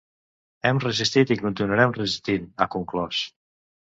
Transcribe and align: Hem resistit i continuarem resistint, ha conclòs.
Hem 0.69 0.79
resistit 0.83 1.33
i 1.35 1.39
continuarem 1.43 1.93
resistint, 1.99 2.49
ha 2.65 2.69
conclòs. 2.77 3.21